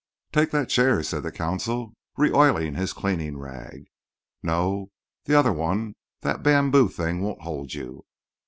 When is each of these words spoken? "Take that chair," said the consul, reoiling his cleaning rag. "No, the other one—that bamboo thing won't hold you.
"Take 0.31 0.49
that 0.49 0.67
chair," 0.69 1.03
said 1.03 1.21
the 1.21 1.31
consul, 1.31 1.93
reoiling 2.17 2.73
his 2.73 2.91
cleaning 2.91 3.37
rag. 3.37 3.85
"No, 4.41 4.89
the 5.25 5.35
other 5.37 5.53
one—that 5.53 6.41
bamboo 6.41 6.89
thing 6.89 7.21
won't 7.21 7.43
hold 7.43 7.75
you. 7.75 8.03